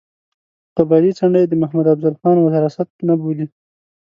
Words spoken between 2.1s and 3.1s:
خان وراثت